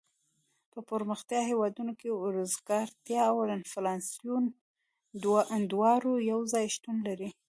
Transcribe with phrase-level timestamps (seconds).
[0.71, 4.43] په پرمختیایي هېوادونو کې اوزګارتیا او انفلاسیون
[5.73, 7.29] دواړه یو ځای شتون لري.